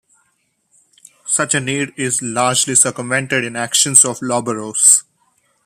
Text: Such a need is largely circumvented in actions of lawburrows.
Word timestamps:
Such 1.27 1.53
a 1.53 1.59
need 1.59 1.93
is 1.95 2.23
largely 2.23 2.73
circumvented 2.73 3.43
in 3.43 3.55
actions 3.55 4.03
of 4.03 4.17
lawburrows. 4.19 5.03